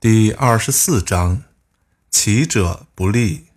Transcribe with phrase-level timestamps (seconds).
[0.00, 1.42] 第二十四章：
[2.08, 3.48] 起者不立，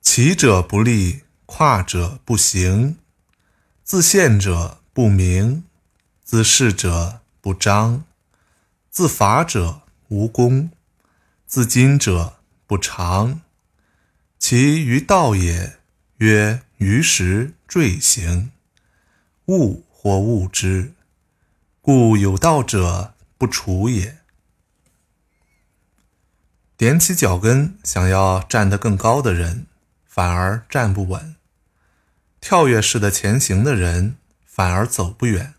[0.00, 2.96] 起者不立，跨者不行，
[3.84, 5.64] 自见者不明，
[6.24, 8.04] 自恃者不彰，
[8.88, 10.70] 自伐者无功，
[11.44, 13.42] 自矜者不长。
[14.38, 15.76] 其于道也，
[16.16, 18.50] 曰于时坠行，
[19.48, 20.94] 物或物之，
[21.82, 24.21] 故有道者不处也。
[26.82, 29.66] 踮起脚跟想要站得更高的人，
[30.04, 31.36] 反而站不稳；
[32.40, 35.54] 跳跃式的前行的人，反而走不远；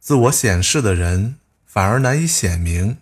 [0.00, 2.96] 自我显示的人，反而难以显明；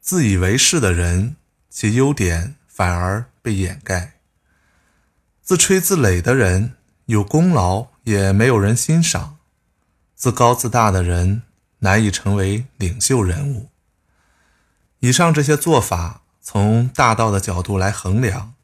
[0.00, 1.36] 自以为是的人，
[1.68, 4.12] 其优点反而被掩盖；
[5.42, 9.36] 自吹自擂的人，有功劳也没有人欣赏；
[10.14, 11.42] 自高自大的人，
[11.80, 13.69] 难以成为领袖人物。
[15.00, 18.54] 以上这些做法，从大道的角度来衡量，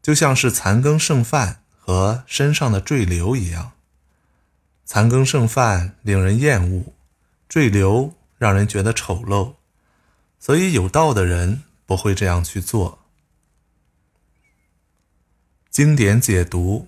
[0.00, 3.72] 就像是残羹剩饭和身上的赘瘤一样。
[4.84, 6.92] 残羹剩饭令人厌恶，
[7.48, 9.54] 赘瘤让人觉得丑陋，
[10.38, 13.00] 所以有道的人不会这样去做。
[15.70, 16.86] 经典解读：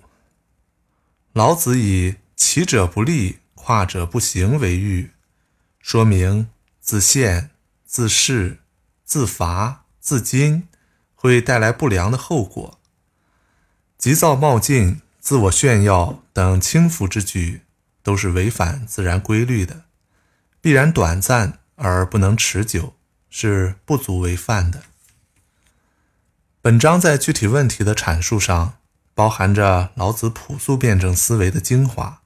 [1.33, 5.11] 老子以“起者不立，跨者不行”为喻，
[5.81, 6.49] 说明
[6.79, 7.49] 自陷、
[7.85, 8.59] 自恃。
[9.07, 10.63] 自伐、自矜
[11.15, 12.77] 会带来不良的后果。
[13.97, 17.61] 急躁冒进、自我炫耀等轻浮之举，
[18.03, 19.85] 都是违反自然规律的，
[20.59, 22.95] 必然短暂而不能持久，
[23.29, 24.83] 是不足为犯的。
[26.61, 28.79] 本章在具体问题的阐述上，
[29.15, 32.21] 包含着老子朴素辩证思维的精华：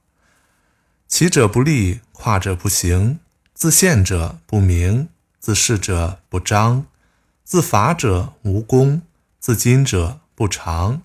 [1.06, 3.20] 起者不立，跨者不行，
[3.54, 5.08] 自陷者不明。
[5.42, 6.86] 自恃者不彰，
[7.42, 9.02] 自伐者无功，
[9.40, 11.02] 自矜者不长。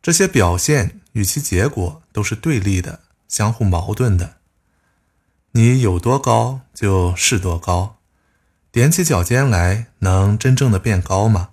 [0.00, 4.36] 这些表现与其结果都是对立的、相互矛盾的。
[5.50, 7.98] 你有多高就是多高，
[8.72, 11.50] 踮起脚尖来能真正的变高吗？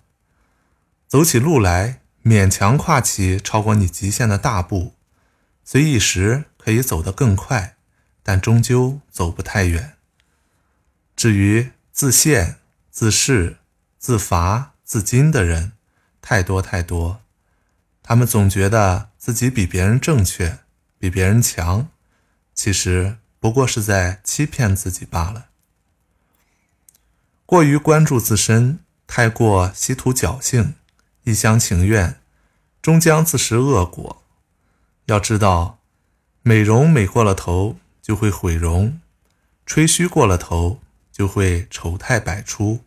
[1.07, 4.93] 走起路来勉强跨起超过你极限的大步，
[5.63, 7.77] 虽一时可以走得更快，
[8.21, 9.95] 但终究走不太远。
[11.15, 12.55] 至于，自陷、
[12.89, 13.57] 自恃、
[13.97, 15.73] 自伐、自矜的人
[16.21, 17.19] 太多太多，
[18.01, 20.59] 他们总觉得自己比别人正确，
[20.97, 21.89] 比别人强，
[22.53, 25.47] 其实不过是在欺骗自己罢了。
[27.45, 30.75] 过于关注自身，太过稀图侥幸，
[31.25, 32.21] 一厢情愿，
[32.81, 34.23] 终将自食恶果。
[35.07, 35.79] 要知道，
[36.43, 39.01] 美容美过了头就会毁容，
[39.65, 40.79] 吹嘘过了头。
[41.19, 42.85] 就会丑态百出，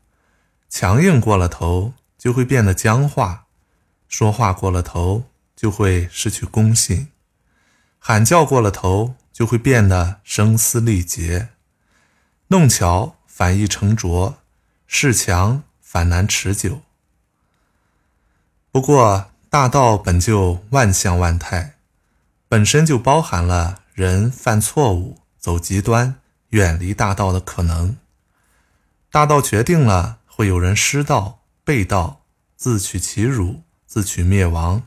[0.70, 3.44] 强硬过了头就会变得僵化，
[4.09, 7.09] 说话过了头就会失去公信，
[7.98, 11.50] 喊叫过了头就会变得声嘶力竭，
[12.47, 14.38] 弄巧反易成拙，
[14.88, 16.81] 恃强反难持久。
[18.70, 21.75] 不过大道本就万象万态，
[22.49, 26.14] 本身就包含了人犯错误、走极端、
[26.49, 27.99] 远离大道的可能。
[29.12, 32.23] 大道决定了会有人失道、背道、
[32.56, 34.84] 自取其辱、自取灭亡，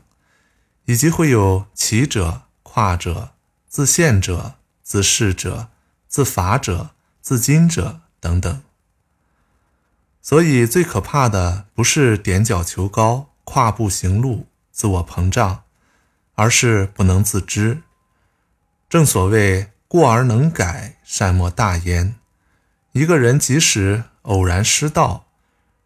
[0.86, 3.34] 以及会有起者、跨者、
[3.68, 5.68] 自陷者、自恃者、
[6.08, 8.60] 自伐者、自矜者等等。
[10.20, 15.62] 所以，最可怕的不是踮脚求高、跨步行路、自我膨胀，
[16.34, 17.82] 而是不能自知。
[18.88, 22.16] 正所谓“过而能改，善莫大焉”。
[22.90, 25.26] 一个人即使偶然失道，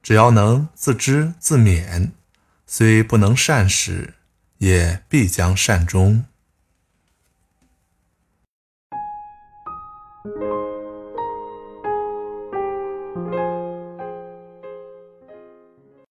[0.03, 2.10] 只要能自知自勉，
[2.66, 4.15] 虽不能善始，
[4.59, 6.25] 也必将善终。